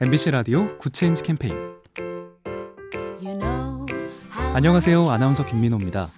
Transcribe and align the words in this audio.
MBC 0.00 0.30
라디오 0.30 0.78
good 0.78 0.96
change 0.96 1.24
캠페인 1.24 1.56
안녕하세요. 4.54 5.02
아나운서 5.10 5.44
김민호입니다. 5.44 6.10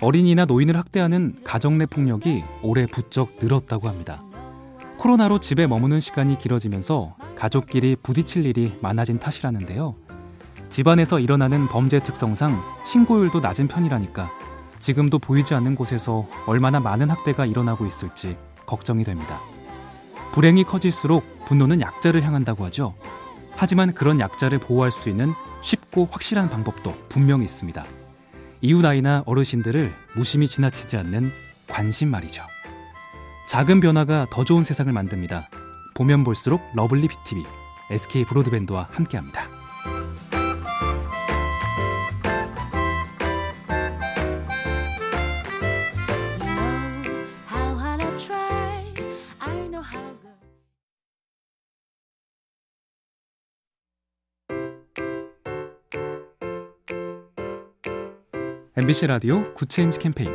어린이나 0.00 0.44
노인을 0.44 0.76
학대하는 0.76 1.36
가정 1.44 1.78
내 1.78 1.86
폭력이 1.86 2.42
올해 2.62 2.84
부쩍 2.84 3.36
늘었다고 3.40 3.86
합니다. 3.86 4.24
코로나로 4.98 5.38
집에 5.38 5.68
머무는 5.68 6.00
시간이 6.00 6.36
길어지면서 6.36 7.14
가족끼리 7.36 7.94
부딪힐 7.94 8.44
일이 8.44 8.76
많아진 8.80 9.20
탓이라는데요. 9.20 9.94
집안에서 10.68 11.20
일어나는 11.20 11.68
범죄 11.68 12.00
특성상 12.00 12.60
신고율도 12.84 13.38
낮은 13.38 13.68
편이라니까 13.68 14.32
지금도 14.80 15.20
보이지 15.20 15.54
않는 15.54 15.76
곳에서 15.76 16.26
얼마나 16.46 16.80
많은 16.80 17.08
학대가 17.08 17.46
일어나고 17.46 17.86
있을지 17.86 18.36
걱정이 18.66 19.04
됩니다. 19.04 19.38
불행이 20.32 20.64
커질수록 20.64 21.44
분노는 21.44 21.80
약자를 21.80 22.22
향한다고 22.22 22.64
하죠. 22.66 22.94
하지만 23.54 23.92
그런 23.92 24.18
약자를 24.18 24.58
보호할 24.58 24.90
수 24.90 25.08
있는 25.08 25.34
쉽고 25.60 26.08
확실한 26.10 26.48
방법도 26.48 26.94
분명히 27.08 27.44
있습니다. 27.44 27.84
이웃 28.62 28.84
아이나 28.84 29.22
어르신들을 29.26 29.92
무심히 30.16 30.48
지나치지 30.48 30.96
않는 30.96 31.30
관심 31.68 32.08
말이죠. 32.08 32.42
작은 33.46 33.80
변화가 33.80 34.28
더 34.30 34.44
좋은 34.44 34.64
세상을 34.64 34.90
만듭니다. 34.92 35.48
보면 35.94 36.24
볼수록 36.24 36.62
lovely 36.74 37.08
BTV, 37.08 37.44
SK 37.90 38.24
브로드밴드와 38.24 38.88
함께합니다. 38.90 39.61
MBC 58.74 59.06
라디오 59.06 59.52
good 59.52 59.70
change 59.70 59.98
캠페인 59.98 60.30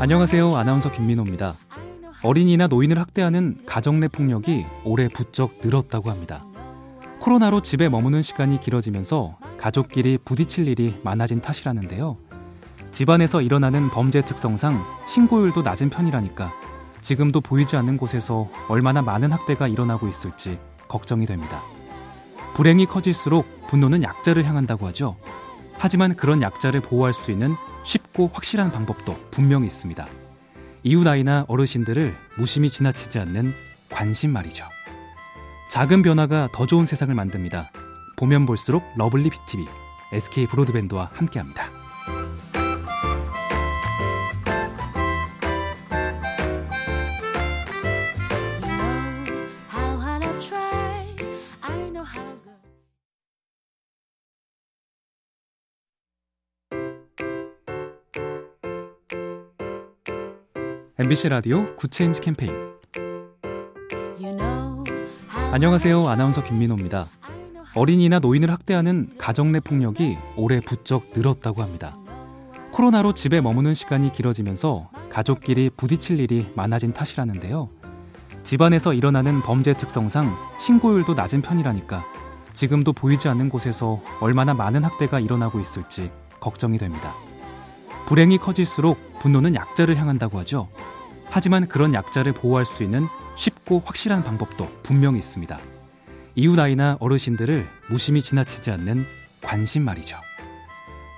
안녕하세요. 0.00 0.54
아나운서 0.54 0.92
김민호입니다. 0.92 1.56
어린이나 2.22 2.68
노인을 2.68 2.96
학대하는 3.00 3.58
가정 3.66 3.98
내 3.98 4.06
폭력이 4.06 4.64
올해 4.84 5.08
부쩍 5.08 5.58
늘었다고 5.60 6.10
합니다. 6.10 6.44
코로나로 7.18 7.60
집에 7.60 7.88
머무는 7.88 8.22
시간이 8.22 8.60
길어지면서 8.60 9.36
가족끼리 9.58 10.18
부딪힐 10.18 10.68
일이 10.68 11.00
많아진 11.02 11.40
탓이라는데요. 11.40 12.16
집안에서 12.92 13.42
일어나는 13.42 13.90
범죄 13.90 14.20
특성상 14.20 14.80
신고율도 15.08 15.62
낮은 15.62 15.90
편이라니까 15.90 16.52
지금도 17.00 17.40
보이지 17.40 17.76
않는 17.78 17.96
곳에서 17.96 18.48
얼마나 18.68 19.02
많은 19.02 19.32
학대가 19.32 19.66
일어나고 19.66 20.06
있을지 20.06 20.60
걱정이 20.86 21.26
됩니다. 21.26 21.62
불행이 22.54 22.86
커질수록 22.86 23.66
분노는 23.68 24.02
약자를 24.02 24.44
향한다고 24.44 24.86
하죠. 24.88 25.16
하지만 25.78 26.14
그런 26.14 26.42
약자를 26.42 26.80
보호할 26.80 27.12
수 27.12 27.30
있는 27.30 27.56
쉽고 27.82 28.30
확실한 28.32 28.70
방법도 28.70 29.16
분명히 29.30 29.66
있습니다. 29.66 30.06
이웃 30.84 31.06
아이나 31.06 31.44
어르신들을 31.48 32.14
무심히 32.38 32.68
지나치지 32.68 33.18
않는 33.18 33.52
관심 33.88 34.30
말이죠. 34.30 34.64
작은 35.70 36.02
변화가 36.02 36.48
더 36.52 36.66
좋은 36.66 36.86
세상을 36.86 37.14
만듭니다. 37.14 37.70
보면 38.16 38.46
볼수록 38.46 38.84
lovely 38.96 39.30
BTV, 39.30 39.64
SK 40.12 40.46
브로드밴드와 40.46 41.10
함께합니다. 41.14 41.81
MBC 60.98 61.30
라디오 61.30 61.74
good 61.74 61.92
change 61.92 62.20
캠페인 62.20 62.52
안녕하세요. 65.52 66.00
아나운서 66.08 66.44
김민호입니다. 66.44 67.08
어린이나 67.74 68.20
노인을 68.20 68.50
학대하는 68.50 69.10
가정 69.18 69.50
내 69.50 69.58
폭력이 69.60 70.16
올해 70.36 70.60
부쩍 70.60 71.10
늘었다고 71.14 71.60
합니다. 71.60 71.96
코로나로 72.70 73.14
집에 73.14 73.40
머무는 73.40 73.74
시간이 73.74 74.12
길어지면서 74.12 74.90
가족끼리 75.10 75.70
부딪힐 75.70 76.20
일이 76.20 76.46
많아진 76.54 76.92
탓이라는데요. 76.92 77.68
집안에서 78.42 78.92
일어나는 78.92 79.40
범죄 79.42 79.72
특성상 79.72 80.36
신고율도 80.58 81.14
낮은 81.14 81.42
편이라니까 81.42 82.04
지금도 82.52 82.92
보이지 82.92 83.28
않는 83.28 83.48
곳에서 83.48 84.00
얼마나 84.20 84.52
많은 84.54 84.84
학대가 84.84 85.20
일어나고 85.20 85.60
있을지 85.60 86.10
걱정이 86.40 86.78
됩니다. 86.78 87.14
불행이 88.06 88.38
커질수록 88.38 89.20
분노는 89.20 89.54
약자를 89.54 89.96
향한다고 89.96 90.38
하죠. 90.40 90.68
하지만 91.30 91.66
그런 91.66 91.94
약자를 91.94 92.32
보호할 92.32 92.66
수 92.66 92.82
있는 92.82 93.06
쉽고 93.36 93.82
확실한 93.86 94.22
방법도 94.22 94.68
분명히 94.82 95.18
있습니다. 95.18 95.58
이웃 96.34 96.58
아이나 96.58 96.96
어르신들을 97.00 97.66
무심히 97.88 98.20
지나치지 98.20 98.70
않는 98.72 99.06
관심 99.40 99.82
말이죠. 99.84 100.18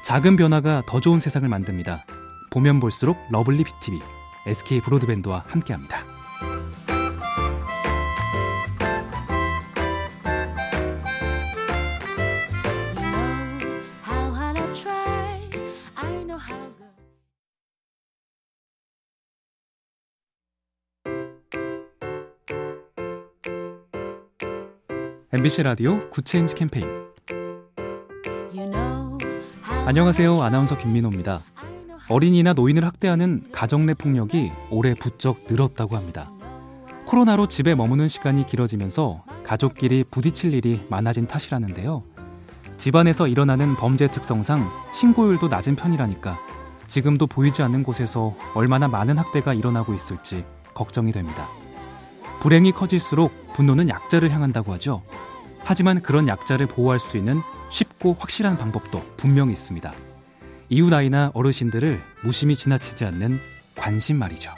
작은 0.04 0.36
변화가 0.36 0.82
더 0.86 1.00
좋은 1.00 1.18
세상을 1.18 1.48
만듭니다. 1.48 2.04
보면 2.50 2.78
볼수록 2.78 3.16
lovely 3.30 3.64
BTV, 3.64 3.98
SK 4.46 4.80
브로드밴드와 4.82 5.44
함께합니다. 5.48 6.13
MBC 25.34 25.64
라디오 25.64 26.08
good 26.10 26.28
change 26.28 26.54
캠페인 26.54 26.86
안녕하세요. 29.84 30.40
아나운서 30.40 30.78
김민호입니다. 30.78 31.42
어린이나 32.08 32.52
노인을 32.52 32.84
학대하는 32.84 33.42
가정 33.50 33.84
내 33.84 33.94
폭력이 33.94 34.52
올해 34.70 34.94
부쩍 34.94 35.40
늘었다고 35.48 35.96
합니다. 35.96 36.30
코로나로 37.06 37.48
집에 37.48 37.74
머무는 37.74 38.06
시간이 38.06 38.46
길어지면서 38.46 39.24
가족끼리 39.42 40.04
부딪힐 40.04 40.54
일이 40.54 40.86
많아진 40.88 41.26
탓이라는데요. 41.26 42.04
집안에서 42.76 43.26
일어나는 43.26 43.74
범죄 43.74 44.06
특성상 44.06 44.70
신고율도 44.94 45.48
낮은 45.48 45.74
편이라니까 45.74 46.38
지금도 46.86 47.26
보이지 47.26 47.60
않는 47.64 47.82
곳에서 47.82 48.36
얼마나 48.54 48.86
많은 48.86 49.18
학대가 49.18 49.52
일어나고 49.52 49.94
있을지 49.94 50.44
걱정이 50.74 51.10
됩니다. 51.10 51.48
불행이 52.44 52.72
커질수록 52.72 53.54
분노는 53.54 53.88
약자를 53.88 54.30
향한다고 54.30 54.74
하죠. 54.74 55.02
하지만 55.60 56.02
그런 56.02 56.28
약자를 56.28 56.66
보호할 56.66 57.00
수 57.00 57.16
있는 57.16 57.40
쉽고 57.70 58.16
확실한 58.18 58.58
방법도 58.58 59.02
분명히 59.16 59.54
있습니다. 59.54 59.90
이웃 60.68 60.92
아이나 60.92 61.30
어르신들을 61.32 61.98
무심히 62.22 62.54
지나치지 62.54 63.06
않는 63.06 63.40
관심 63.74 64.18
말이죠. 64.18 64.50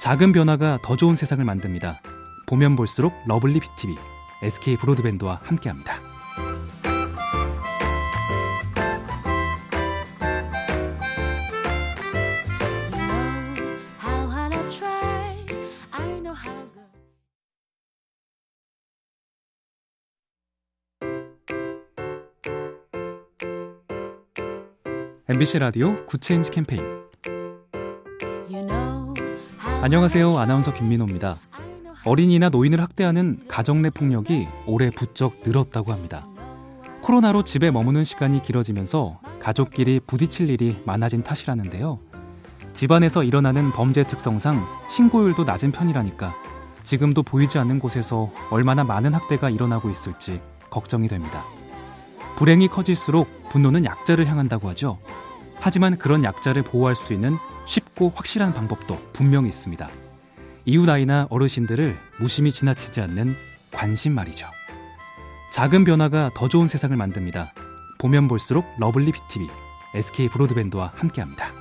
작은 0.00 0.32
변화가 0.32 0.78
더 0.82 0.96
좋은 0.96 1.14
세상을 1.14 1.44
만듭니다. 1.44 2.00
보면 2.46 2.74
볼수록 2.74 3.12
lovely 3.26 3.60
BTV, 3.60 3.94
SK 4.42 4.78
브로드밴드와 4.78 5.40
함께합니다. 5.44 6.07
MBC 25.30 25.58
라디오 25.58 26.06
good 26.06 26.24
change 26.24 26.50
캠페인 26.50 26.82
안녕하세요. 29.82 30.30
아나운서 30.38 30.72
김민호입니다. 30.72 31.38
어린이나 32.06 32.48
노인을 32.48 32.80
학대하는 32.80 33.40
가정 33.46 33.82
내 33.82 33.90
폭력이 33.90 34.48
올해 34.64 34.88
부쩍 34.88 35.42
늘었다고 35.44 35.92
합니다. 35.92 36.26
코로나로 37.02 37.44
집에 37.44 37.70
머무는 37.70 38.04
시간이 38.04 38.40
길어지면서 38.40 39.20
가족끼리 39.38 40.00
부딪힐 40.00 40.48
일이 40.48 40.80
많아진 40.86 41.22
탓이라는데요. 41.22 41.98
집안에서 42.72 43.22
일어나는 43.22 43.70
범죄 43.72 44.04
특성상 44.04 44.64
신고율도 44.88 45.44
낮은 45.44 45.72
편이라니까 45.72 46.34
지금도 46.84 47.22
보이지 47.22 47.58
않는 47.58 47.80
곳에서 47.80 48.30
얼마나 48.50 48.82
많은 48.82 49.12
학대가 49.12 49.50
일어나고 49.50 49.90
있을지 49.90 50.40
걱정이 50.70 51.06
됩니다. 51.06 51.44
불행이 52.38 52.68
커질수록 52.68 53.48
분노는 53.48 53.84
약자를 53.84 54.28
향한다고 54.28 54.68
하죠. 54.68 55.00
하지만 55.56 55.98
그런 55.98 56.22
약자를 56.22 56.62
보호할 56.62 56.94
수 56.94 57.12
있는 57.12 57.36
쉽고 57.66 58.12
확실한 58.14 58.54
방법도 58.54 58.96
분명히 59.12 59.48
있습니다. 59.48 59.88
이웃 60.64 60.88
아이나 60.88 61.26
어르신들을 61.30 61.96
무심히 62.20 62.52
지나치지 62.52 63.00
않는 63.00 63.34
관심 63.72 64.12
말이죠. 64.12 64.46
작은 65.50 65.82
변화가 65.82 66.30
더 66.36 66.48
좋은 66.48 66.68
세상을 66.68 66.96
만듭니다. 66.96 67.52
보면 67.98 68.28
볼수록 68.28 68.64
lovely 68.78 69.10
BTV, 69.10 69.48
SK 69.96 70.28
브로드밴드와 70.28 70.92
함께합니다. 70.94 71.57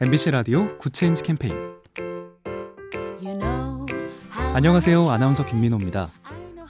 MBC 0.00 0.30
라디오 0.30 0.78
good 0.78 0.96
change 0.96 1.24
캠페인 1.24 1.56
안녕하세요. 4.54 5.02
아나운서 5.10 5.44
김민호입니다. 5.44 6.10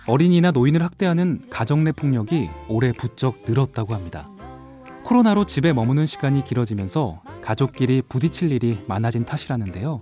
어린이나 0.07 0.51
노인을 0.51 0.83
학대하는 0.83 1.43
가정 1.51 1.85
내 1.85 1.93
폭력이 1.93 2.49
올해 2.69 2.91
부쩍 2.93 3.43
늘었다고 3.47 3.93
합니다. 3.93 4.31
코로나로 5.05 5.45
집에 5.45 5.75
머무는 5.75 6.07
시간이 6.07 6.43
길어지면서 6.43 7.21
가족끼리 7.43 8.01
부딪힐 8.01 8.51
일이 8.51 8.83
많아진 8.87 9.27
탓이라는데요. 9.27 10.01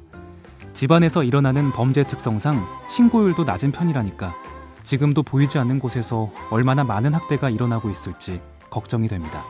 집안에서 0.72 1.24
일어나는 1.24 1.72
범죄 1.72 2.04
특성상 2.04 2.64
신고율도 2.88 3.42
낮은 3.42 3.72
편이라니까 3.72 4.36
지금도 4.84 5.24
보이지 5.24 5.58
않는 5.58 5.80
곳에서 5.80 6.30
얼마나 6.50 6.84
많은 6.84 7.12
학대가 7.12 7.50
일어나고 7.50 7.90
있을지 7.90 8.40
걱정이 8.70 9.08
됩니다. 9.08 9.44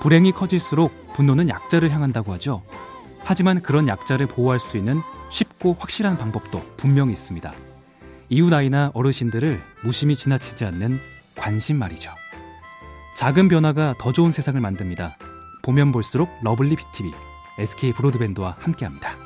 불행이 0.00 0.32
커질수록 0.32 1.12
분노는 1.12 1.48
약자를 1.48 1.90
향한다고 1.90 2.32
하죠. 2.34 2.62
하지만 3.22 3.60
그런 3.60 3.86
약자를 3.86 4.26
보호할 4.26 4.58
수 4.58 4.76
있는 4.76 5.02
쉽고 5.28 5.76
확실한 5.78 6.16
방법도 6.18 6.62
분명히 6.76 7.12
있습니다. 7.12 7.52
이웃 8.30 8.52
아이나 8.52 8.90
어르신들을 8.94 9.60
무심히 9.84 10.16
지나치지 10.16 10.64
않는 10.64 10.98
관심 11.36 11.76
말이죠. 11.76 12.10
작은 13.14 13.48
변화가 13.48 13.96
더 13.98 14.12
좋은 14.12 14.32
세상을 14.32 14.58
만듭니다. 14.60 15.18
보면 15.62 15.92
볼수록 15.92 16.30
lovely 16.42 16.76
BTV, 16.76 17.12
SK 17.58 17.92
브로드밴드와 17.92 18.56
함께합니다. 18.58 19.19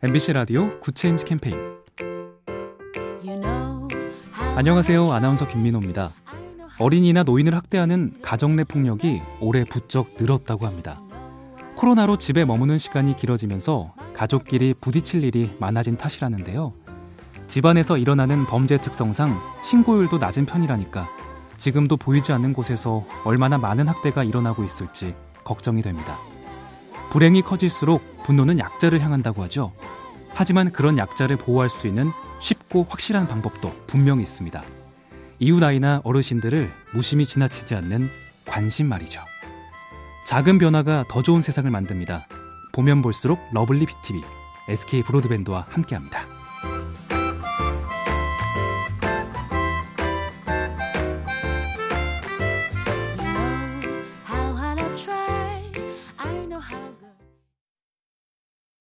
MBC 0.00 0.32
라디오 0.32 0.78
good 0.78 0.96
change 0.96 1.24
캠페인 1.24 1.56
안녕하세요. 4.54 5.10
아나운서 5.12 5.48
김민호입니다. 5.48 6.12
어린이나 6.78 7.24
노인을 7.24 7.52
학대하는 7.56 8.14
가정 8.22 8.54
내 8.54 8.62
폭력이 8.62 9.20
올해 9.40 9.64
부쩍 9.64 10.14
늘었다고 10.16 10.66
합니다. 10.66 11.00
코로나로 11.74 12.16
집에 12.16 12.44
머무는 12.44 12.78
시간이 12.78 13.16
길어지면서 13.16 13.92
가족끼리 14.14 14.74
부딪힐 14.80 15.24
일이 15.24 15.50
많아진 15.58 15.96
탓이라는데요. 15.96 16.72
집안에서 17.48 17.98
일어나는 17.98 18.46
범죄 18.46 18.76
특성상 18.76 19.36
신고율도 19.64 20.18
낮은 20.18 20.46
편이라니까 20.46 21.08
지금도 21.56 21.96
보이지 21.96 22.32
않는 22.32 22.52
곳에서 22.52 23.04
얼마나 23.24 23.58
많은 23.58 23.88
학대가 23.88 24.22
일어나고 24.22 24.62
있을지 24.62 25.16
걱정이 25.42 25.82
됩니다. 25.82 26.20
불행이 27.10 27.42
커질수록 27.42 28.22
분노는 28.24 28.58
약자를 28.58 29.00
향한다고 29.00 29.42
하죠. 29.44 29.72
하지만 30.34 30.70
그런 30.70 30.98
약자를 30.98 31.36
보호할 31.36 31.68
수 31.68 31.86
있는 31.86 32.12
쉽고 32.38 32.86
확실한 32.88 33.26
방법도 33.26 33.72
분명히 33.86 34.22
있습니다. 34.22 34.62
이웃 35.40 35.62
아이나 35.62 36.00
어르신들을 36.04 36.70
무심히 36.94 37.24
지나치지 37.24 37.74
않는 37.74 38.08
관심 38.44 38.86
말이죠. 38.86 39.20
작은 40.26 40.58
변화가 40.58 41.04
더 41.08 41.22
좋은 41.22 41.42
세상을 41.42 41.70
만듭니다. 41.70 42.26
보면 42.72 43.02
볼수록 43.02 43.40
lovely 43.52 43.86
BTV, 43.86 44.20
SK 44.68 45.02
브로드밴드와 45.02 45.66
함께합니다. 45.70 46.37